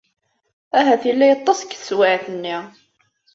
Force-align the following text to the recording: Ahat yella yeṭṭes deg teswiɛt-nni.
Ahat 0.77 1.01
yella 1.07 1.25
yeṭṭes 1.29 1.59
deg 1.61 1.71
teswiɛt-nni. 1.75 2.57